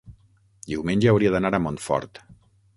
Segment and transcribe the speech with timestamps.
[0.71, 2.25] Diumenge hauria d'anar a Montfort.